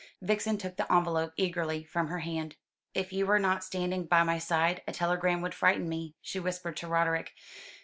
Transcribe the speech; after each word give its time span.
Vixen 0.19 0.57
took 0.57 0.77
the 0.77 0.91
envelope 0.91 1.31
eagerly 1.37 1.83
from 1.83 2.07
her 2.07 2.17
hand. 2.21 2.55
"If 2.95 3.13
you 3.13 3.27
were 3.27 3.37
not 3.37 3.63
standing 3.63 4.05
by 4.05 4.23
my 4.23 4.39
side, 4.39 4.81
a 4.87 4.91
telegram 4.91 5.41
would 5.41 5.53
frighten 5.53 5.87
me," 5.87 6.15
she 6.23 6.39
whispered 6.39 6.75
to 6.77 6.87
Roderick. 6.87 7.33